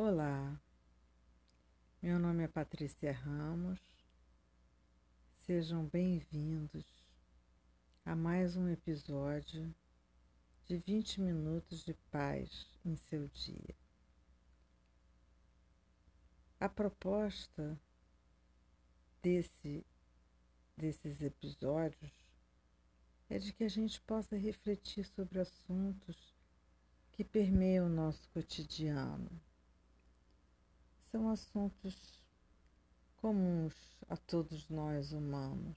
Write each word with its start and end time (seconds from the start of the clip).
Olá, 0.00 0.56
meu 2.00 2.20
nome 2.20 2.44
é 2.44 2.46
Patrícia 2.46 3.10
Ramos. 3.10 3.80
Sejam 5.38 5.86
bem-vindos 5.86 6.86
a 8.04 8.14
mais 8.14 8.56
um 8.56 8.68
episódio 8.68 9.74
de 10.66 10.78
20 10.78 11.20
minutos 11.20 11.84
de 11.84 11.94
paz 12.12 12.78
em 12.84 12.94
seu 12.94 13.26
dia. 13.26 13.74
A 16.60 16.68
proposta 16.68 17.76
desse, 19.20 19.84
desses 20.76 21.20
episódios 21.20 22.12
é 23.28 23.36
de 23.36 23.52
que 23.52 23.64
a 23.64 23.68
gente 23.68 24.00
possa 24.02 24.36
refletir 24.36 25.04
sobre 25.06 25.40
assuntos 25.40 26.32
que 27.10 27.24
permeiam 27.24 27.86
o 27.86 27.92
nosso 27.92 28.28
cotidiano 28.28 29.28
são 31.10 31.30
assuntos 31.30 32.22
comuns 33.16 33.74
a 34.08 34.16
todos 34.16 34.68
nós 34.68 35.12
humanos. 35.12 35.76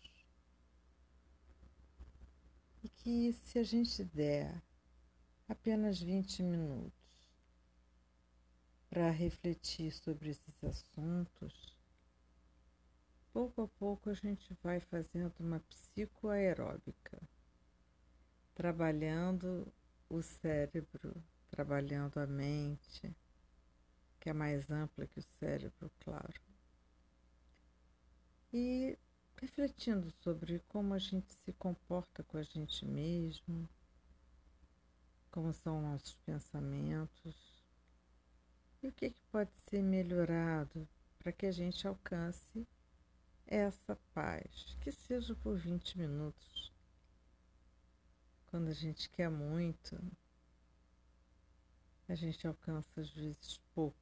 E 2.84 2.90
que 2.90 3.34
se 3.34 3.60
a 3.60 3.64
gente 3.64 4.04
der 4.04 4.62
apenas 5.48 6.02
20 6.02 6.44
minutos 6.44 6.92
para 8.90 9.10
refletir 9.10 9.92
sobre 9.94 10.32
esses 10.32 10.64
assuntos, 10.64 11.78
pouco 13.32 13.62
a 13.62 13.68
pouco 13.68 14.10
a 14.10 14.14
gente 14.14 14.54
vai 14.62 14.80
fazendo 14.80 15.34
uma 15.40 15.60
psicoaeróbica, 15.62 17.22
trabalhando 18.54 19.72
o 20.10 20.22
cérebro, 20.22 21.24
trabalhando 21.50 22.20
a 22.20 22.28
mente 22.28 23.16
que 24.22 24.30
é 24.30 24.34
mais 24.34 24.70
ampla 24.70 25.08
que 25.08 25.20
o 25.20 25.24
cérebro, 25.40 25.92
claro. 26.00 26.40
E 28.54 28.98
refletindo 29.42 30.12
sobre 30.24 30.60
como 30.68 30.94
a 30.94 31.00
gente 31.00 31.34
se 31.34 31.52
comporta 31.54 32.24
com 32.24 32.38
a 32.38 32.44
gente 32.44 32.86
mesmo, 32.86 33.68
como 35.32 35.52
são 35.52 35.82
nossos 35.82 36.16
pensamentos 36.18 37.66
e 38.84 38.88
o 38.88 38.92
que, 38.92 39.10
que 39.10 39.22
pode 39.32 39.52
ser 39.68 39.82
melhorado 39.82 40.88
para 41.18 41.32
que 41.32 41.48
a 41.48 41.52
gente 41.52 41.88
alcance 41.88 42.68
essa 43.48 43.96
paz, 44.14 44.78
que 44.82 44.92
seja 44.92 45.36
por 45.36 45.58
20 45.58 45.98
minutos. 45.98 46.72
Quando 48.48 48.70
a 48.70 48.74
gente 48.74 49.10
quer 49.10 49.30
muito, 49.30 50.00
a 52.08 52.16
gente 52.16 52.46
alcança 52.46 53.02
às 53.02 53.10
vezes 53.12 53.58
pouco. 53.74 54.01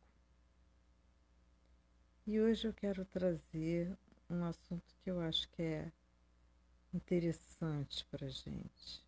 E 2.31 2.39
hoje 2.39 2.67
eu 2.67 2.73
quero 2.75 3.03
trazer 3.05 3.97
um 4.29 4.43
assunto 4.43 4.95
que 5.01 5.09
eu 5.09 5.19
acho 5.19 5.49
que 5.49 5.63
é 5.63 5.91
interessante 6.93 8.05
para 8.05 8.29
gente, 8.29 9.03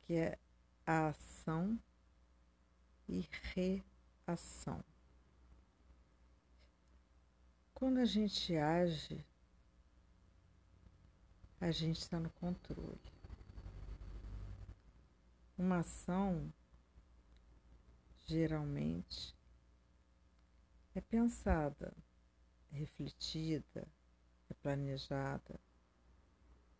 que 0.00 0.14
é 0.14 0.38
a 0.86 1.08
ação 1.08 1.78
e 3.06 3.28
reação. 3.54 4.82
Quando 7.74 7.98
a 7.98 8.06
gente 8.06 8.56
age, 8.56 9.22
a 11.60 11.70
gente 11.70 11.98
está 11.98 12.18
no 12.18 12.30
controle. 12.30 13.12
Uma 15.58 15.80
ação, 15.80 16.50
geralmente, 18.24 19.36
é 20.94 21.00
pensada, 21.00 21.94
é 22.70 22.76
refletida, 22.76 23.86
é 24.50 24.54
planejada. 24.54 25.58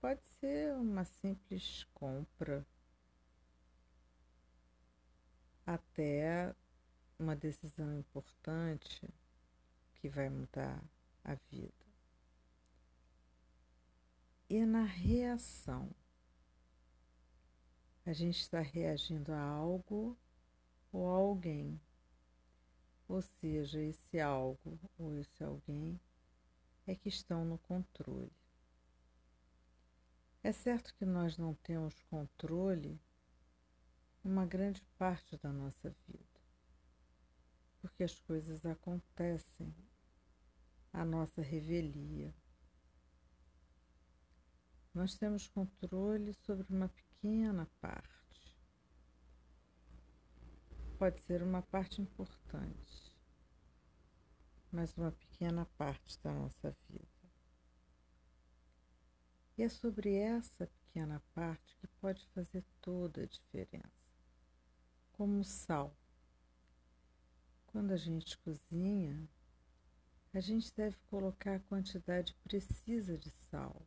Pode 0.00 0.22
ser 0.40 0.74
uma 0.74 1.04
simples 1.04 1.84
compra, 1.94 2.66
até 5.64 6.54
uma 7.18 7.36
decisão 7.36 7.96
importante 7.96 9.08
que 9.94 10.08
vai 10.08 10.28
mudar 10.28 10.82
a 11.24 11.34
vida. 11.34 11.86
E 14.50 14.66
na 14.66 14.84
reação, 14.84 15.90
a 18.04 18.12
gente 18.12 18.40
está 18.40 18.60
reagindo 18.60 19.32
a 19.32 19.40
algo 19.40 20.18
ou 20.92 21.08
a 21.08 21.14
alguém 21.14 21.80
ou 23.12 23.20
seja, 23.20 23.78
esse 23.78 24.18
algo 24.18 24.80
ou 24.96 25.14
esse 25.18 25.44
alguém 25.44 26.00
é 26.86 26.94
que 26.94 27.10
estão 27.10 27.44
no 27.44 27.58
controle. 27.58 28.32
É 30.42 30.50
certo 30.50 30.94
que 30.94 31.04
nós 31.04 31.36
não 31.36 31.54
temos 31.56 32.02
controle 32.04 32.98
uma 34.24 34.46
grande 34.46 34.82
parte 34.96 35.36
da 35.36 35.52
nossa 35.52 35.94
vida, 36.08 36.40
porque 37.82 38.02
as 38.02 38.18
coisas 38.18 38.64
acontecem 38.64 39.76
à 40.90 41.04
nossa 41.04 41.42
revelia. 41.42 42.34
Nós 44.94 45.18
temos 45.18 45.46
controle 45.48 46.32
sobre 46.32 46.66
uma 46.74 46.88
pequena 46.88 47.68
parte 47.78 48.21
pode 51.02 51.20
ser 51.22 51.42
uma 51.42 51.60
parte 51.62 52.00
importante, 52.00 53.12
mas 54.70 54.96
uma 54.96 55.10
pequena 55.10 55.66
parte 55.76 56.16
da 56.22 56.32
nossa 56.32 56.70
vida. 56.88 57.08
E 59.58 59.64
é 59.64 59.68
sobre 59.68 60.14
essa 60.14 60.64
pequena 60.64 61.20
parte 61.34 61.76
que 61.78 61.88
pode 62.00 62.24
fazer 62.28 62.64
toda 62.80 63.22
a 63.22 63.26
diferença. 63.26 63.90
Como 65.10 65.40
o 65.40 65.44
sal. 65.44 65.92
Quando 67.66 67.90
a 67.90 67.96
gente 67.96 68.38
cozinha, 68.38 69.28
a 70.32 70.38
gente 70.38 70.72
deve 70.72 70.96
colocar 71.10 71.56
a 71.56 71.60
quantidade 71.68 72.32
precisa 72.44 73.18
de 73.18 73.32
sal. 73.50 73.82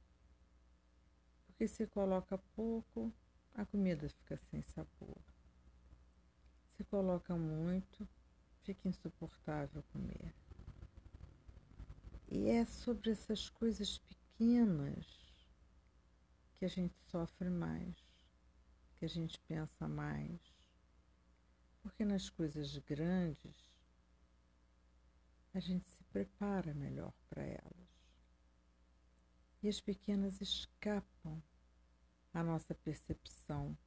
Porque 1.45 1.65
se 1.65 1.87
coloca 1.87 2.37
pouco, 2.53 3.09
a 3.53 3.65
comida 3.65 4.09
fica 4.09 4.37
sem 4.51 4.61
sabor. 4.63 5.34
Coloca 6.89 7.35
muito, 7.35 8.07
fica 8.63 8.87
insuportável 8.87 9.83
comer. 9.91 10.33
E 12.27 12.49
é 12.49 12.65
sobre 12.65 13.11
essas 13.11 13.49
coisas 13.49 13.99
pequenas 13.99 15.05
que 16.55 16.65
a 16.65 16.67
gente 16.67 16.95
sofre 17.09 17.49
mais, 17.49 17.95
que 18.95 19.05
a 19.05 19.09
gente 19.09 19.39
pensa 19.41 19.87
mais. 19.87 20.39
Porque 21.81 22.03
nas 22.03 22.29
coisas 22.29 22.77
grandes 22.79 23.69
a 25.53 25.59
gente 25.59 25.89
se 25.89 26.03
prepara 26.05 26.73
melhor 26.73 27.13
para 27.29 27.43
elas. 27.43 27.89
E 29.61 29.69
as 29.69 29.79
pequenas 29.79 30.41
escapam 30.41 31.41
à 32.33 32.43
nossa 32.43 32.75
percepção 32.75 33.77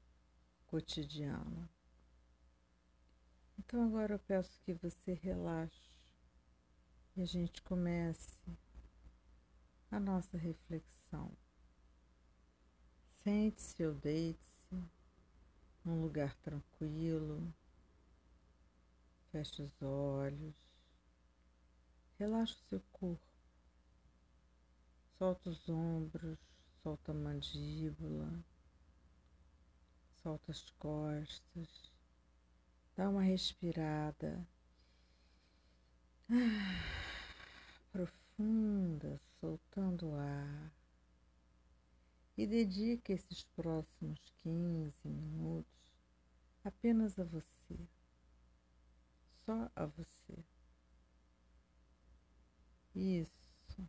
cotidiana. 0.67 1.69
Então 3.59 3.83
agora 3.83 4.15
eu 4.15 4.19
peço 4.21 4.61
que 4.63 4.73
você 4.73 5.15
relaxe 5.15 5.91
e 7.17 7.23
a 7.23 7.25
gente 7.25 7.61
comece 7.63 8.39
a 9.91 9.99
nossa 9.99 10.39
reflexão. 10.39 11.37
Sente-se 13.25 13.85
ou 13.85 13.95
deite-se 13.95 14.83
num 15.85 16.01
lugar 16.01 16.37
tranquilo, 16.37 17.53
feche 19.33 19.63
os 19.63 19.83
olhos, 19.83 20.57
relaxa 22.17 22.55
o 22.55 22.69
seu 22.69 22.81
corpo, 22.93 23.27
solta 25.19 25.51
os 25.51 25.69
ombros, 25.69 26.39
solta 26.83 27.11
a 27.11 27.15
mandíbula, 27.15 28.33
solta 30.23 30.53
as 30.53 30.71
costas 30.73 31.98
Dá 32.99 33.09
uma 33.09 33.23
respirada 33.23 34.45
ah, 36.29 36.35
profunda, 37.93 39.21
soltando 39.41 40.09
o 40.09 40.17
ar. 40.17 40.73
E 42.37 42.45
dedique 42.45 43.13
esses 43.13 43.45
próximos 43.55 44.19
15 44.39 44.93
minutos 45.05 45.71
apenas 46.65 47.17
a 47.21 47.23
você. 47.23 47.79
Só 49.47 49.71
a 49.77 49.87
você. 49.87 50.45
Isso. 52.97 53.89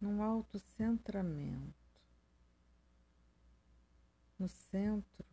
Num 0.00 0.22
autocentramento. 0.22 1.74
No 4.38 4.48
centro 4.48 5.27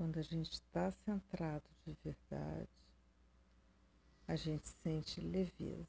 quando 0.00 0.18
a 0.18 0.22
gente 0.22 0.50
está 0.54 0.90
centrado 0.90 1.68
de 1.84 1.94
verdade, 2.02 2.70
a 4.26 4.34
gente 4.34 4.66
sente 4.66 5.20
leveza. 5.20 5.86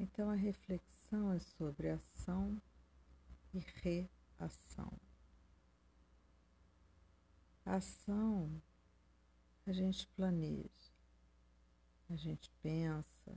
Então 0.00 0.28
a 0.28 0.34
reflexão 0.34 1.32
é 1.32 1.38
sobre 1.38 1.90
ação 1.90 2.60
e 3.54 3.60
reação. 3.60 4.92
Ação 7.64 8.60
a 9.64 9.72
gente 9.72 10.08
planeja, 10.08 10.90
a 12.08 12.16
gente 12.16 12.50
pensa 12.60 13.32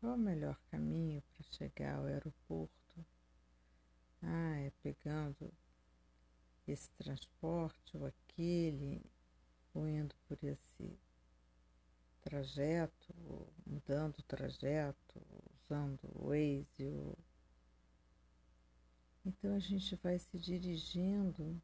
qual 0.00 0.14
é 0.14 0.16
o 0.16 0.18
melhor 0.18 0.58
caminho 0.68 1.22
para 1.22 1.44
chegar 1.44 1.98
ao 1.98 2.06
aeroporto 2.06 2.77
ah, 4.22 4.58
é 4.60 4.70
pegando 4.82 5.52
esse 6.66 6.90
transporte 6.90 7.96
ou 7.96 8.06
aquele, 8.06 9.02
ou 9.72 9.88
indo 9.88 10.14
por 10.26 10.38
esse 10.42 10.98
trajeto, 12.20 13.14
mudando 13.66 14.18
o 14.18 14.22
trajeto, 14.22 15.22
usando 15.62 16.00
o 16.14 16.28
Waze. 16.28 16.86
Ou... 16.86 17.18
Então 19.24 19.54
a 19.54 19.58
gente 19.58 19.96
vai 19.96 20.18
se 20.18 20.38
dirigindo 20.38 21.60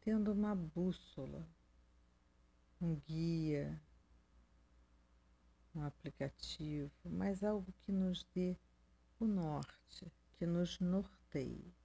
tendo 0.00 0.32
uma 0.32 0.54
bússola, 0.54 1.46
um 2.80 2.94
guia, 2.96 3.80
um 5.74 5.82
aplicativo, 5.82 6.90
mas 7.04 7.44
algo 7.44 7.72
que 7.84 7.92
nos 7.92 8.24
dê 8.34 8.56
o 9.18 9.26
norte, 9.26 10.10
que 10.38 10.46
nos 10.46 10.80
norteie. 10.80 11.79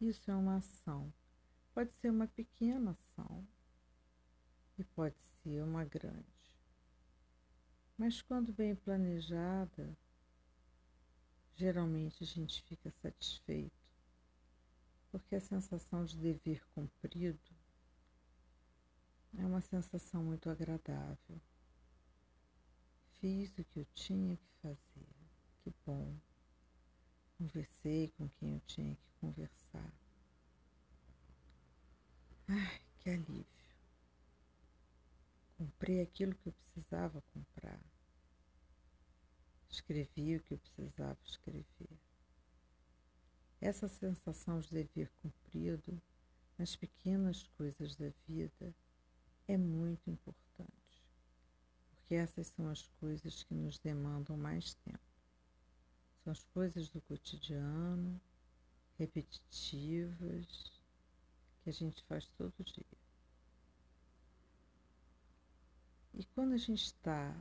Isso 0.00 0.30
é 0.30 0.34
uma 0.34 0.56
ação. 0.56 1.12
Pode 1.74 1.92
ser 1.92 2.10
uma 2.10 2.28
pequena 2.28 2.92
ação 2.92 3.46
e 4.78 4.84
pode 4.84 5.20
ser 5.42 5.62
uma 5.62 5.84
grande. 5.84 6.26
Mas 7.96 8.22
quando 8.22 8.52
bem 8.52 8.76
planejada, 8.76 9.96
geralmente 11.56 12.22
a 12.22 12.26
gente 12.26 12.62
fica 12.62 12.92
satisfeito, 13.02 13.72
porque 15.10 15.34
a 15.34 15.40
sensação 15.40 16.04
de 16.04 16.16
dever 16.16 16.64
cumprido 16.74 17.56
é 19.36 19.44
uma 19.44 19.60
sensação 19.60 20.22
muito 20.22 20.48
agradável. 20.48 21.40
Fiz 23.20 23.58
o 23.58 23.64
que 23.64 23.80
eu 23.80 23.86
tinha 23.94 24.36
que 24.36 24.52
fazer, 24.62 25.08
que 25.58 25.74
bom. 25.84 26.16
Conversei 27.36 28.12
com 28.16 28.28
quem 28.28 28.54
eu 28.54 28.60
tinha 28.60 28.94
que 28.94 29.07
conversar. 29.20 29.92
Ai, 32.48 32.80
que 33.00 33.10
alívio. 33.10 33.46
Comprei 35.56 36.00
aquilo 36.00 36.34
que 36.34 36.48
eu 36.48 36.52
precisava 36.52 37.20
comprar. 37.34 37.80
Escrevi 39.68 40.36
o 40.36 40.42
que 40.42 40.54
eu 40.54 40.58
precisava 40.58 41.18
escrever. 41.24 41.98
Essa 43.60 43.88
sensação 43.88 44.60
de 44.60 44.70
dever 44.70 45.10
cumprido 45.20 46.00
nas 46.56 46.76
pequenas 46.76 47.42
coisas 47.56 47.96
da 47.96 48.10
vida 48.26 48.74
é 49.48 49.56
muito 49.56 50.08
importante, 50.10 51.04
porque 51.90 52.14
essas 52.14 52.48
são 52.48 52.68
as 52.68 52.86
coisas 53.00 53.42
que 53.42 53.54
nos 53.54 53.78
demandam 53.78 54.36
mais 54.36 54.74
tempo. 54.74 54.98
São 56.22 56.30
as 56.30 56.44
coisas 56.44 56.88
do 56.88 57.00
cotidiano, 57.00 58.20
repetitivas, 58.98 60.82
que 61.62 61.70
a 61.70 61.72
gente 61.72 62.02
faz 62.04 62.26
todo 62.36 62.52
dia. 62.64 62.84
E 66.14 66.24
quando 66.34 66.54
a 66.54 66.58
gente 66.58 66.84
está 66.84 67.40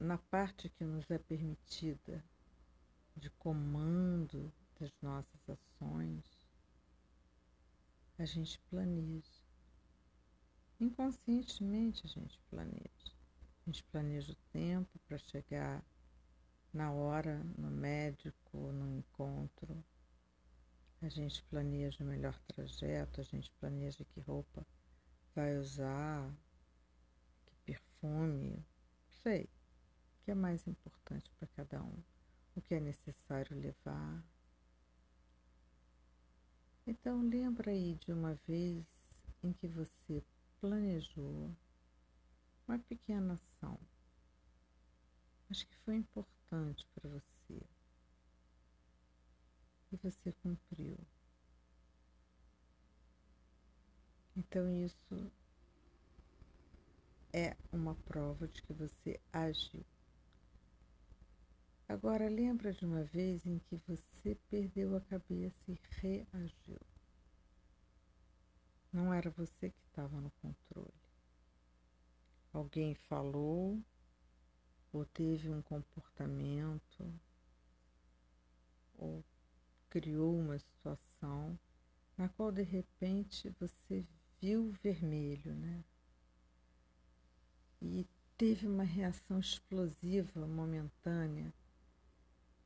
na 0.00 0.18
parte 0.18 0.68
que 0.68 0.84
nos 0.84 1.08
é 1.10 1.18
permitida 1.18 2.24
de 3.16 3.30
comando 3.30 4.52
das 4.80 4.92
nossas 5.00 5.48
ações, 5.48 6.24
a 8.18 8.24
gente 8.24 8.58
planeja. 8.70 9.44
Inconscientemente 10.80 12.04
a 12.04 12.08
gente 12.08 12.38
planeja. 12.50 13.14
A 13.62 13.70
gente 13.70 13.84
planeja 13.84 14.32
o 14.32 14.36
tempo 14.52 14.98
para 15.06 15.18
chegar 15.18 15.84
na 16.74 16.90
hora, 16.90 17.40
no 17.56 17.70
médico, 17.70 18.58
no 18.72 18.90
encontro. 18.90 19.82
A 21.00 21.08
gente 21.08 21.42
planeja 21.44 22.02
o 22.02 22.06
melhor 22.06 22.36
trajeto, 22.48 23.20
a 23.20 23.24
gente 23.24 23.50
planeja 23.60 24.04
que 24.04 24.20
roupa 24.20 24.66
vai 25.34 25.56
usar, 25.56 26.34
que 27.46 27.54
perfume, 27.64 28.66
sei, 29.22 29.44
o 29.44 30.24
que 30.24 30.30
é 30.32 30.34
mais 30.34 30.66
importante 30.66 31.30
para 31.38 31.46
cada 31.48 31.82
um, 31.82 32.02
o 32.56 32.60
que 32.60 32.74
é 32.74 32.80
necessário 32.80 33.56
levar. 33.56 34.24
Então 36.86 37.22
lembra 37.22 37.70
aí 37.70 37.94
de 37.94 38.12
uma 38.12 38.34
vez 38.46 38.84
em 39.42 39.52
que 39.52 39.68
você 39.68 40.24
planejou 40.60 41.54
uma 42.66 42.78
pequena 42.78 43.34
ação, 43.34 43.78
mas 45.48 45.62
que 45.62 45.76
foi 45.78 45.96
importante 45.96 46.43
importante 46.54 46.86
para 46.94 47.10
você 47.10 47.62
e 49.92 49.96
você 49.96 50.32
cumpriu. 50.42 50.96
Então, 54.36 54.68
isso 54.84 55.32
é 57.32 57.56
uma 57.72 57.94
prova 57.94 58.48
de 58.48 58.62
que 58.62 58.72
você 58.72 59.20
agiu. 59.32 59.84
Agora, 61.88 62.28
lembra 62.28 62.72
de 62.72 62.84
uma 62.84 63.04
vez 63.04 63.44
em 63.46 63.58
que 63.58 63.76
você 63.86 64.36
perdeu 64.50 64.96
a 64.96 65.00
cabeça 65.02 65.54
e 65.68 65.78
reagiu. 66.00 66.80
Não 68.92 69.12
era 69.12 69.30
você 69.30 69.70
que 69.70 69.84
estava 69.86 70.20
no 70.20 70.30
controle. 70.42 70.94
Alguém 72.52 72.94
falou 72.94 73.80
ou 74.94 75.04
teve 75.06 75.50
um 75.50 75.60
comportamento, 75.60 77.12
ou 78.96 79.24
criou 79.90 80.38
uma 80.38 80.56
situação 80.56 81.58
na 82.16 82.28
qual 82.28 82.52
de 82.52 82.62
repente 82.62 83.52
você 83.58 84.06
viu 84.40 84.70
vermelho, 84.84 85.52
né? 85.52 85.84
E 87.82 88.06
teve 88.38 88.68
uma 88.68 88.84
reação 88.84 89.40
explosiva, 89.40 90.46
momentânea, 90.46 91.52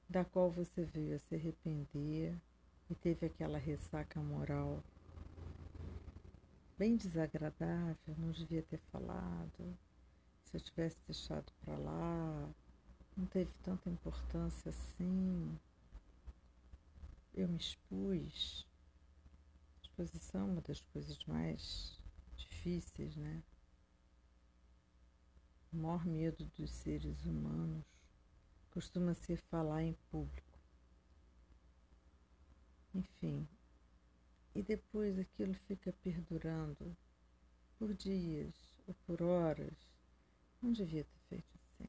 da 0.06 0.22
qual 0.22 0.50
você 0.50 0.84
veio 0.84 1.16
a 1.16 1.18
se 1.18 1.34
arrepender 1.34 2.38
e 2.90 2.94
teve 2.94 3.24
aquela 3.24 3.58
ressaca 3.58 4.20
moral 4.20 4.84
bem 6.76 6.94
desagradável, 6.94 8.14
não 8.18 8.30
devia 8.30 8.62
ter 8.62 8.78
falado 8.92 9.78
se 10.48 10.56
eu 10.56 10.60
tivesse 10.62 10.96
deixado 11.06 11.52
para 11.60 11.76
lá, 11.76 12.50
não 13.14 13.26
teve 13.26 13.52
tanta 13.62 13.90
importância 13.90 14.70
assim. 14.70 15.58
Eu 17.34 17.46
me 17.48 17.58
expus. 17.58 18.66
Exposição 19.82 20.40
é 20.40 20.52
uma 20.52 20.62
das 20.62 20.80
coisas 20.80 21.22
mais 21.26 22.00
difíceis, 22.34 23.14
né? 23.14 23.42
O 25.70 25.76
maior 25.76 26.06
medo 26.06 26.46
dos 26.56 26.70
seres 26.70 27.26
humanos 27.26 27.84
costuma 28.70 29.12
ser 29.12 29.36
falar 29.50 29.82
em 29.82 29.92
público. 30.10 30.58
Enfim, 32.94 33.46
e 34.54 34.62
depois 34.62 35.18
aquilo 35.18 35.52
fica 35.52 35.92
perdurando 36.02 36.96
por 37.78 37.92
dias 37.92 38.54
ou 38.86 38.94
por 39.06 39.22
horas 39.22 39.97
não 40.62 40.72
devia 40.72 41.04
ter 41.04 41.18
feito 41.28 41.54
assim. 41.54 41.88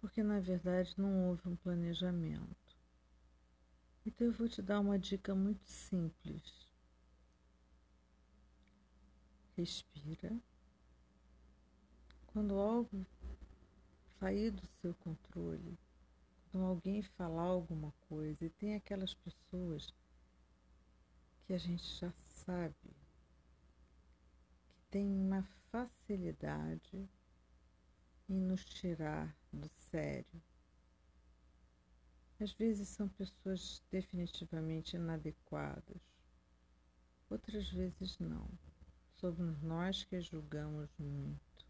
Porque 0.00 0.22
na 0.22 0.40
verdade 0.40 0.94
não 0.96 1.28
houve 1.28 1.48
um 1.48 1.56
planejamento. 1.56 2.76
Então 4.04 4.26
eu 4.26 4.32
vou 4.32 4.48
te 4.48 4.62
dar 4.62 4.80
uma 4.80 4.98
dica 4.98 5.34
muito 5.34 5.64
simples. 5.68 6.68
Respira. 9.56 10.36
Quando 12.26 12.58
algo 12.58 13.06
sair 14.18 14.50
do 14.50 14.66
seu 14.80 14.94
controle, 14.94 15.78
quando 16.50 16.66
alguém 16.66 17.02
falar 17.02 17.42
alguma 17.42 17.92
coisa, 18.08 18.44
e 18.44 18.50
tem 18.50 18.74
aquelas 18.74 19.14
pessoas 19.14 19.92
que 21.46 21.52
a 21.52 21.58
gente 21.58 21.84
já 21.98 22.12
sabe 22.26 22.74
que 24.68 24.82
tem 24.90 25.06
uma 25.06 25.42
facilidade 25.70 27.08
e 28.30 28.32
nos 28.32 28.64
tirar 28.64 29.36
do 29.52 29.68
sério. 29.90 30.40
Às 32.38 32.52
vezes 32.52 32.88
são 32.88 33.08
pessoas 33.08 33.82
definitivamente 33.90 34.94
inadequadas, 34.94 36.00
outras 37.28 37.68
vezes 37.70 38.16
não. 38.20 38.48
Somos 39.16 39.60
nós 39.60 40.04
que 40.04 40.20
julgamos 40.20 40.88
muito, 40.96 41.66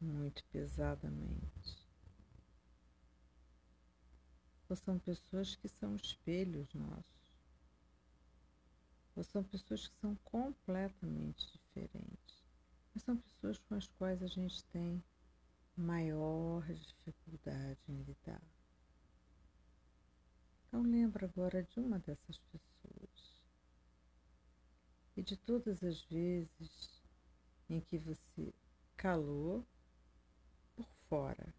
muito 0.00 0.44
pesadamente. 0.44 1.84
Ou 4.68 4.76
são 4.76 4.98
pessoas 5.00 5.56
que 5.56 5.68
são 5.68 5.96
espelhos 5.96 6.72
nossos. 6.72 7.34
Ou 9.16 9.24
são 9.24 9.42
pessoas 9.42 9.88
que 9.88 9.96
são 9.96 10.14
completamente 10.24 11.52
diferentes. 11.52 12.44
Mas 12.94 13.02
são 13.02 13.16
pessoas 13.16 13.58
com 13.58 13.74
as 13.74 13.88
quais 13.88 14.22
a 14.22 14.26
gente 14.26 14.64
tem 14.66 15.02
maior 15.76 16.64
dificuldade 16.66 17.80
em 17.88 18.02
lidar. 18.02 18.42
Então 20.66 20.82
lembra 20.82 21.26
agora 21.26 21.62
de 21.62 21.78
uma 21.78 21.98
dessas 21.98 22.38
pessoas 22.38 23.42
e 25.16 25.22
de 25.22 25.36
todas 25.36 25.82
as 25.82 26.02
vezes 26.04 27.02
em 27.68 27.80
que 27.80 27.98
você 27.98 28.54
calou 28.96 29.66
por 30.74 30.88
fora, 31.08 31.54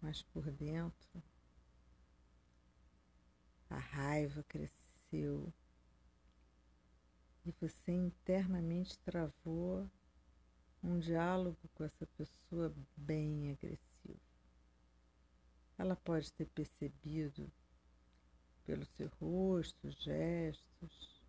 mas 0.00 0.22
por 0.22 0.50
dentro 0.50 1.22
a 3.68 3.78
raiva 3.78 4.42
cresceu 4.44 5.52
e 7.44 7.52
você 7.60 7.92
internamente 7.92 8.98
travou 9.00 9.90
um 10.86 11.00
diálogo 11.00 11.58
com 11.74 11.82
essa 11.82 12.06
pessoa 12.06 12.72
bem 12.96 13.50
agressiva. 13.50 14.20
Ela 15.76 15.96
pode 15.96 16.32
ter 16.32 16.46
percebido 16.46 17.52
pelo 18.64 18.84
seu 18.84 19.08
rosto, 19.20 19.90
gestos, 19.90 21.20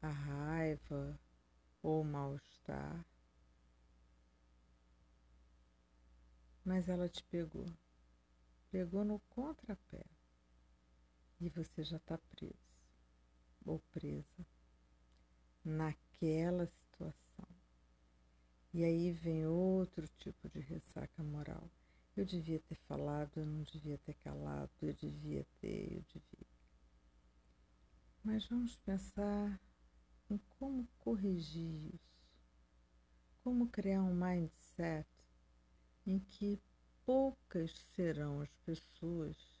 a 0.00 0.08
raiva 0.08 1.18
ou 1.82 2.02
mal-estar, 2.02 3.04
mas 6.64 6.88
ela 6.88 7.08
te 7.08 7.22
pegou, 7.24 7.66
pegou 8.70 9.04
no 9.04 9.20
contrapé 9.28 10.04
e 11.40 11.50
você 11.50 11.84
já 11.84 11.98
está 11.98 12.16
preso 12.18 12.54
ou 13.66 13.78
presa 13.92 14.46
naquela. 15.66 16.70
E 18.76 18.84
aí 18.84 19.10
vem 19.10 19.46
outro 19.46 20.06
tipo 20.18 20.50
de 20.50 20.60
ressaca 20.60 21.22
moral. 21.22 21.66
Eu 22.14 22.26
devia 22.26 22.60
ter 22.60 22.74
falado, 22.86 23.30
eu 23.38 23.46
não 23.46 23.62
devia 23.62 23.96
ter 23.96 24.12
calado, 24.16 24.70
eu 24.82 24.92
devia 24.92 25.46
ter, 25.62 25.94
eu 25.94 26.04
devia. 26.12 26.46
Mas 28.22 28.46
vamos 28.46 28.76
pensar 28.76 29.58
em 30.28 30.36
como 30.58 30.86
corrigir 30.98 31.94
isso. 31.94 32.22
Como 33.42 33.66
criar 33.68 34.02
um 34.02 34.14
mindset 34.14 35.08
em 36.06 36.18
que 36.18 36.60
poucas 37.06 37.72
serão 37.94 38.42
as 38.42 38.54
pessoas 38.56 39.58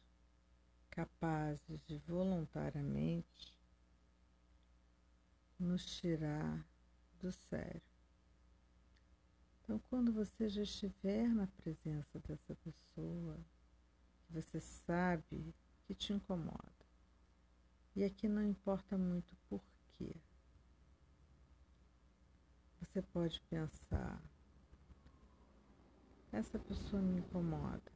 capazes 0.90 1.80
de 1.86 1.96
voluntariamente 2.00 3.56
nos 5.58 5.86
tirar 5.86 6.68
do 7.18 7.32
sério. 7.32 7.95
Então, 9.66 9.80
quando 9.90 10.12
você 10.12 10.48
já 10.48 10.62
estiver 10.62 11.28
na 11.28 11.48
presença 11.48 12.20
dessa 12.20 12.54
pessoa, 12.54 13.36
você 14.30 14.60
sabe 14.60 15.52
que 15.84 15.92
te 15.92 16.12
incomoda. 16.12 16.86
E 17.96 18.04
aqui 18.04 18.28
não 18.28 18.44
importa 18.44 18.96
muito 18.96 19.34
por 19.48 19.60
quê. 19.94 20.14
Você 22.78 23.02
pode 23.02 23.40
pensar, 23.50 24.22
essa 26.30 26.60
pessoa 26.60 27.02
me 27.02 27.18
incomoda. 27.18 27.92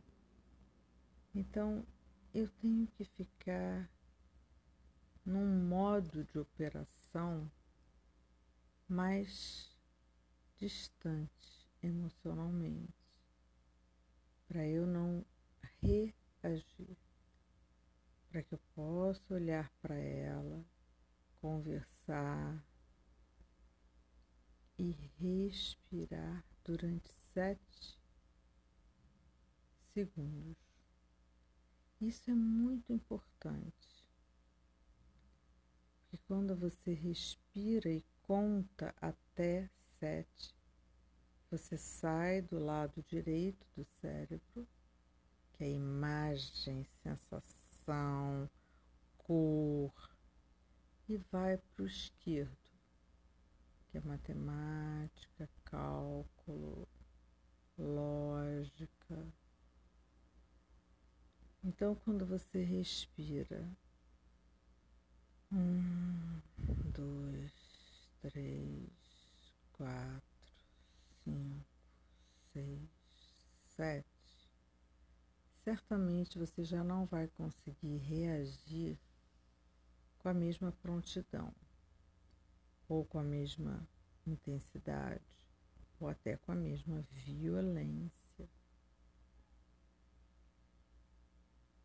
Então, 1.32 1.86
eu 2.34 2.48
tenho 2.48 2.88
que 2.88 3.04
ficar 3.04 3.88
num 5.24 5.68
modo 5.68 6.24
de 6.24 6.36
operação 6.36 7.48
mais 8.88 9.70
distante 10.56 11.59
emocionalmente, 11.82 12.94
para 14.46 14.66
eu 14.66 14.86
não 14.86 15.24
reagir, 15.82 16.96
para 18.28 18.42
que 18.42 18.54
eu 18.54 18.60
possa 18.74 19.34
olhar 19.34 19.70
para 19.80 19.94
ela, 19.96 20.64
conversar 21.40 22.64
e 24.78 24.90
respirar 25.18 26.44
durante 26.64 27.12
sete 27.34 27.98
segundos. 29.92 30.56
Isso 32.00 32.30
é 32.30 32.34
muito 32.34 32.92
importante, 32.92 34.06
porque 35.98 36.18
quando 36.26 36.56
você 36.56 36.94
respira 36.94 37.90
e 37.90 38.02
conta 38.22 38.94
até 39.00 39.68
sete, 39.98 40.54
você 41.50 41.76
sai 41.76 42.42
do 42.42 42.60
lado 42.60 43.04
direito 43.08 43.66
do 43.76 43.84
cérebro, 44.00 44.68
que 45.52 45.64
é 45.64 45.70
imagem, 45.70 46.86
sensação, 47.02 48.48
cor, 49.18 49.92
e 51.08 51.16
vai 51.16 51.58
para 51.58 51.82
o 51.82 51.86
esquerdo, 51.86 52.56
que 53.88 53.98
é 53.98 54.00
matemática, 54.02 55.50
cálculo, 55.64 56.88
lógica. 57.76 59.26
Então, 61.64 61.96
quando 61.96 62.24
você 62.24 62.62
respira, 62.62 63.68
um, 65.50 66.40
dois, 66.92 67.52
três, 68.20 68.88
quatro 69.72 70.29
cinco, 71.30 71.64
seis, 72.52 72.90
sete, 73.76 74.50
certamente 75.62 76.38
você 76.38 76.64
já 76.64 76.82
não 76.82 77.06
vai 77.06 77.28
conseguir 77.28 77.98
reagir 77.98 78.98
com 80.18 80.28
a 80.28 80.34
mesma 80.34 80.72
prontidão, 80.72 81.54
ou 82.88 83.04
com 83.04 83.18
a 83.18 83.22
mesma 83.22 83.86
intensidade, 84.26 85.22
ou 86.00 86.08
até 86.08 86.36
com 86.36 86.52
a 86.52 86.56
mesma 86.56 87.00
violência. 87.12 88.48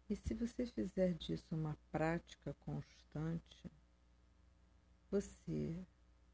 E 0.10 0.16
se 0.16 0.34
você 0.34 0.66
fizer 0.66 1.14
disso 1.14 1.56
uma 1.56 1.78
prática 1.92 2.54
constante, 2.66 3.72
você 5.10 5.86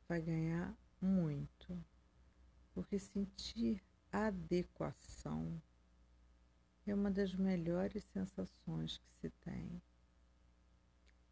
vai 0.07 0.21
ganhar 0.21 0.75
muito 0.99 1.81
porque 2.73 2.97
sentir 2.99 3.83
adequação 4.11 5.61
é 6.85 6.93
uma 6.93 7.11
das 7.11 7.33
melhores 7.33 8.03
sensações 8.05 8.97
que 8.97 9.13
se 9.19 9.29
tem. 9.41 9.81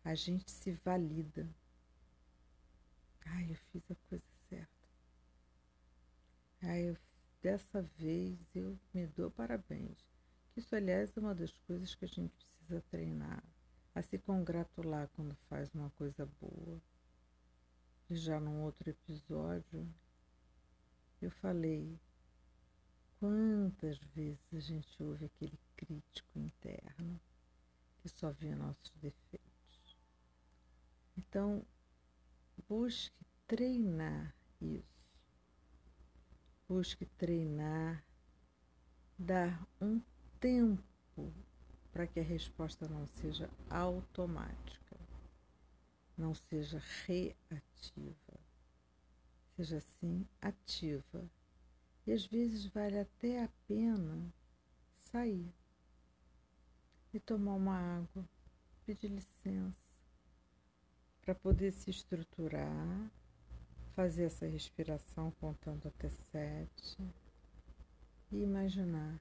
A 0.03 0.15
gente 0.15 0.49
se 0.49 0.71
valida. 0.71 1.49
Ai, 3.25 3.51
eu 3.51 3.57
fiz 3.71 3.83
a 3.91 3.95
coisa 4.07 4.23
certa. 4.47 4.87
Ai, 6.61 6.89
eu, 6.89 6.97
dessa 7.41 7.81
vez 7.81 8.39
eu 8.55 8.79
me 8.93 9.07
dou 9.07 9.29
parabéns. 9.31 9.97
Isso, 10.55 10.75
aliás, 10.75 11.15
é 11.15 11.19
uma 11.19 11.35
das 11.35 11.57
coisas 11.59 11.95
que 11.95 12.05
a 12.05 12.07
gente 12.07 12.33
precisa 12.45 12.81
treinar. 12.89 13.43
A 13.95 14.01
se 14.01 14.17
congratular 14.17 15.09
quando 15.15 15.35
faz 15.49 15.73
uma 15.73 15.89
coisa 15.91 16.25
boa. 16.39 16.81
E 18.09 18.15
já 18.15 18.39
num 18.39 18.63
outro 18.63 18.89
episódio, 18.89 19.87
eu 21.21 21.31
falei, 21.31 21.99
quantas 23.19 23.97
vezes 24.15 24.39
a 24.53 24.59
gente 24.59 25.03
ouve 25.03 25.25
aquele 25.25 25.59
crítico 25.75 26.39
interno 26.39 27.19
que 28.01 28.07
só 28.07 28.31
vê 28.31 28.55
nossos 28.55 28.91
defeitos. 29.01 29.97
Então, 31.17 31.65
busque 32.67 33.25
treinar 33.45 34.33
isso. 34.61 34.99
Busque 36.67 37.05
treinar, 37.05 38.05
dar 39.17 39.67
um 39.81 40.01
tempo 40.39 41.33
para 41.91 42.07
que 42.07 42.19
a 42.19 42.23
resposta 42.23 42.87
não 42.87 43.05
seja 43.07 43.49
automática, 43.69 44.97
não 46.17 46.33
seja 46.33 46.81
reativa 47.05 48.38
seja 49.59 49.77
assim 49.77 50.25
ativa. 50.41 51.29
E 52.07 52.13
às 52.13 52.25
vezes 52.25 52.65
vale 52.67 52.97
até 52.97 53.43
a 53.43 53.49
pena 53.67 54.33
sair 55.11 55.53
e 57.13 57.19
tomar 57.19 57.55
uma 57.55 57.75
água, 57.75 58.27
pedir 58.85 59.09
licença 59.09 59.75
para 61.21 61.35
poder 61.35 61.71
se 61.71 61.89
estruturar, 61.89 63.11
fazer 63.95 64.23
essa 64.23 64.47
respiração 64.47 65.31
contando 65.41 65.87
até 65.87 66.09
sete 66.09 66.97
e 68.31 68.41
imaginar 68.41 69.19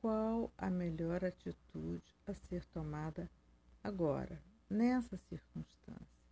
qual 0.00 0.50
a 0.56 0.70
melhor 0.70 1.22
atitude 1.22 2.16
a 2.26 2.32
ser 2.32 2.64
tomada 2.66 3.30
agora, 3.84 4.42
nessa 4.70 5.18
circunstância, 5.28 6.24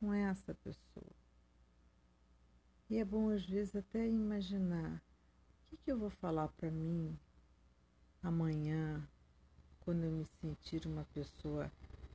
com 0.00 0.12
essa 0.12 0.52
pessoa. 0.54 0.93
E 2.94 2.98
é 2.98 3.04
bom 3.04 3.28
às 3.30 3.44
vezes 3.44 3.74
até 3.74 4.06
imaginar 4.06 5.02
o 5.66 5.66
que, 5.66 5.76
que 5.78 5.90
eu 5.90 5.98
vou 5.98 6.10
falar 6.10 6.46
para 6.46 6.70
mim 6.70 7.18
amanhã, 8.22 9.04
quando 9.80 10.04
eu 10.04 10.12
me 10.12 10.24
sentir 10.40 10.86
uma 10.86 11.04
pessoa 11.06 11.72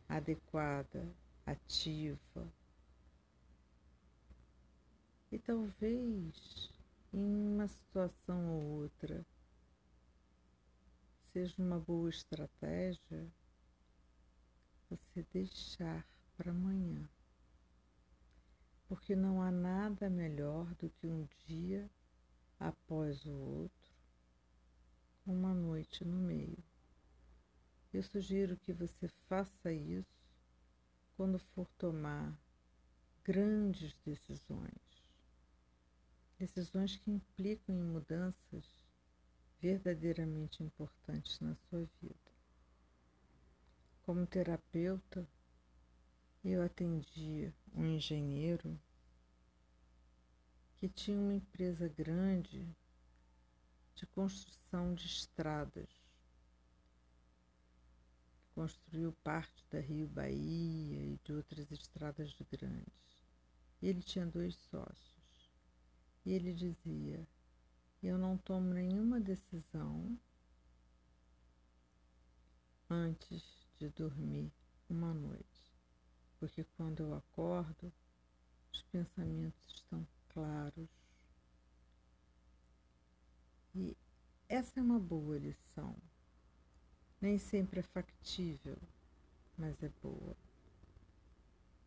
adequada, 0.07 1.05
ativa. 1.45 2.47
E 5.29 5.37
talvez 5.37 6.71
em 7.11 7.25
uma 7.25 7.67
situação 7.67 8.49
ou 8.49 8.83
outra 8.83 9.25
seja 11.33 11.61
uma 11.61 11.77
boa 11.77 12.09
estratégia 12.09 13.27
você 14.89 15.25
deixar 15.33 16.07
para 16.37 16.51
amanhã. 16.51 17.05
Porque 18.89 19.15
não 19.15 19.41
há 19.41 19.51
nada 19.51 20.09
melhor 20.09 20.65
do 20.75 20.89
que 20.89 21.07
um 21.07 21.25
dia 21.45 21.89
após 22.59 23.25
o 23.25 23.31
outro, 23.31 23.93
com 25.23 25.33
uma 25.33 25.53
noite 25.53 26.03
no 26.03 26.17
meio. 26.17 26.61
Eu 27.93 28.03
sugiro 28.03 28.57
que 28.57 28.73
você 28.73 29.07
faça 29.27 29.71
isso 29.71 30.27
quando 31.15 31.39
for 31.39 31.67
tomar 31.77 32.37
grandes 33.23 33.95
decisões. 34.03 35.05
Decisões 36.39 36.95
que 36.95 37.11
implicam 37.11 37.75
em 37.75 37.83
mudanças 37.83 38.65
verdadeiramente 39.61 40.63
importantes 40.63 41.39
na 41.39 41.53
sua 41.53 41.87
vida. 42.01 42.31
Como 44.01 44.25
terapeuta, 44.25 45.27
eu 46.43 46.61
atendi 46.63 47.53
um 47.73 47.85
engenheiro 47.85 48.79
que 50.77 50.87
tinha 50.87 51.19
uma 51.19 51.33
empresa 51.33 51.87
grande 51.89 52.65
de 53.95 54.05
construção 54.07 54.93
de 54.93 55.05
estradas. 55.05 55.89
Construiu 58.55 59.11
parte 59.23 59.65
da 59.69 59.79
Rio 59.79 60.07
Bahia 60.07 61.03
e 61.03 61.19
de 61.23 61.33
outras 61.33 61.69
estradas 61.71 62.33
grandes. 62.49 63.27
Ele 63.81 64.01
tinha 64.01 64.25
dois 64.25 64.55
sócios. 64.55 65.19
E 66.25 66.31
ele 66.31 66.53
dizia: 66.53 67.27
Eu 68.01 68.17
não 68.17 68.37
tomo 68.37 68.73
nenhuma 68.73 69.19
decisão 69.19 70.17
antes 72.89 73.43
de 73.77 73.89
dormir 73.89 74.51
uma 74.89 75.13
noite, 75.13 75.48
porque 76.39 76.63
quando 76.77 77.03
eu 77.03 77.13
acordo, 77.13 77.91
os 78.71 78.81
pensamentos 78.83 79.75
estão 79.75 80.07
claros. 80.29 80.89
E 83.75 83.95
essa 84.47 84.79
é 84.79 84.83
uma 84.83 84.99
boa 84.99 85.37
lição. 85.37 85.95
Nem 87.21 87.37
sempre 87.37 87.81
é 87.81 87.83
factível, 87.83 88.77
mas 89.57 89.83
é 89.83 89.89
boa. 90.01 90.35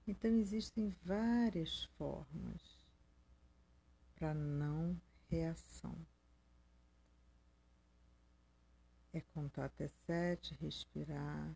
Então 0.06 0.30
existem 0.32 0.94
várias 1.04 1.84
formas 1.96 2.78
para 4.14 4.34
não 4.34 5.00
reação. 5.28 5.96
É 9.12 9.20
contar 9.20 9.66
até 9.66 9.88
sete, 9.88 10.54
respirar, 10.60 11.54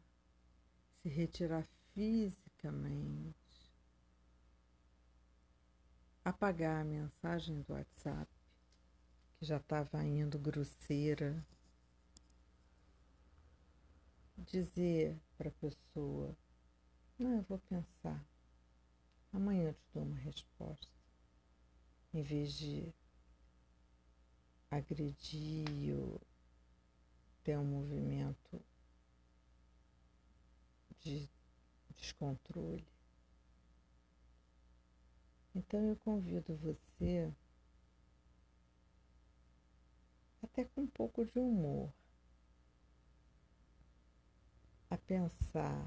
se 1.02 1.08
retirar 1.08 1.66
fisicamente, 1.96 3.34
apagar 6.22 6.82
a 6.82 6.84
mensagem 6.84 7.62
do 7.62 7.72
WhatsApp, 7.72 8.30
que 9.38 9.46
já 9.46 9.56
estava 9.56 10.04
indo 10.04 10.38
grosseira, 10.38 11.42
dizer 14.36 15.18
para 15.38 15.48
a 15.48 15.52
pessoa: 15.52 16.36
Não, 17.18 17.36
eu 17.38 17.42
vou 17.44 17.58
pensar, 17.60 18.22
amanhã 19.32 19.68
eu 19.68 19.74
te 19.74 19.88
dou 19.94 20.02
uma 20.02 20.18
resposta, 20.18 20.92
em 22.12 22.22
vez 22.22 22.52
de 22.52 22.92
agredir 24.70 25.96
ou 25.96 26.20
ter 27.42 27.56
um 27.56 27.64
movimento 27.64 28.60
de 31.00 31.35
descontrole. 31.96 32.86
Então 35.54 35.80
eu 35.88 35.96
convido 35.96 36.54
você, 36.56 37.32
até 40.42 40.64
com 40.64 40.82
um 40.82 40.86
pouco 40.86 41.24
de 41.24 41.38
humor, 41.38 41.92
a 44.90 44.96
pensar 44.96 45.84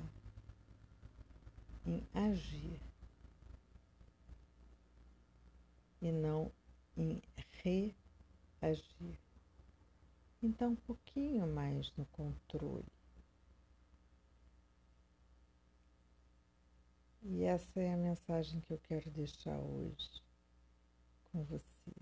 em 1.85 2.05
agir 2.13 2.81
e 6.01 6.11
não 6.11 6.51
em 6.97 7.21
reagir. 7.63 9.19
Então, 10.41 10.71
um 10.71 10.75
pouquinho 10.75 11.45
mais 11.47 11.93
no 11.97 12.05
controle. 12.07 12.98
E 17.21 17.43
essa 17.43 17.79
é 17.79 17.93
a 17.93 17.97
mensagem 17.97 18.62
que 18.62 18.71
eu 18.73 18.79
quero 18.79 19.10
deixar 19.12 19.58
hoje 19.58 20.23
com 21.32 21.43
você. 21.43 21.93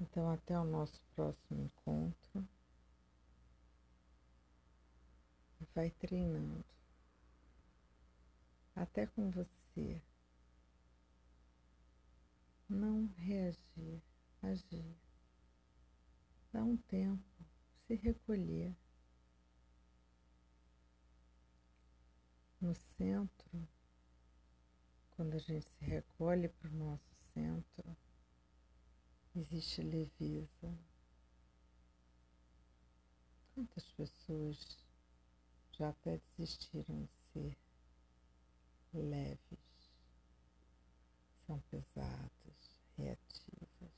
Então, 0.00 0.30
até 0.30 0.58
o 0.58 0.64
nosso 0.64 1.00
próximo 1.14 1.62
encontro. 1.62 2.48
Vai 5.74 5.90
treinando. 5.90 6.64
Até 8.74 9.06
com 9.06 9.30
você. 9.30 10.02
Não 12.68 13.06
reagir, 13.18 14.02
agir. 14.42 14.96
Dá 16.52 16.64
um 16.64 16.76
tempo, 16.76 17.22
se 17.86 17.94
recolher. 17.94 18.74
No 22.62 22.76
centro, 22.96 23.68
quando 25.10 25.34
a 25.34 25.38
gente 25.38 25.66
se 25.68 25.84
recolhe 25.84 26.48
para 26.48 26.70
o 26.70 26.74
nosso 26.74 27.12
centro, 27.34 27.96
existe 29.34 29.82
leveza. 29.82 30.78
Quantas 33.52 33.84
pessoas 33.90 34.78
já 35.72 35.88
até 35.88 36.20
desistiram 36.38 37.04
de 37.04 37.10
ser 37.32 37.58
leves, 38.94 39.90
são 41.44 41.58
pesadas, 41.62 42.80
reativas. 42.96 43.92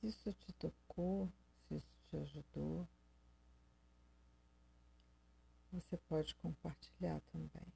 Se 0.00 0.06
isso 0.06 0.32
te 0.34 0.52
tocou, 0.52 1.32
se 1.66 1.74
isso 1.74 1.96
te 2.08 2.16
ajudou, 2.18 2.88
você 5.72 5.96
pode 5.96 6.34
compartilhar 6.36 7.20
também. 7.32 7.72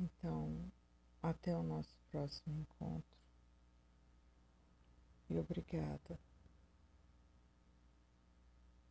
Então, 0.00 0.72
até 1.22 1.56
o 1.56 1.62
nosso 1.62 1.94
próximo 2.10 2.60
encontro. 2.60 3.16
E 5.30 5.38
obrigada. 5.38 6.18